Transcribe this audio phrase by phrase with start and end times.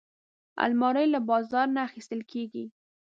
[0.65, 2.65] الماري له بازار نه اخیستل کېږي